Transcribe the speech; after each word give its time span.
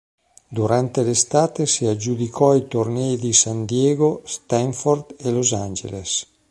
Durante 0.49 1.03
l'estate 1.03 1.67
si 1.67 1.85
aggiudicò 1.85 2.55
i 2.55 2.67
tornei 2.67 3.17
di 3.17 3.33
San 3.33 3.65
Diego, 3.65 4.23
Stanford 4.25 5.13
e 5.19 5.29
Los 5.29 5.53
Angeles. 5.53 6.25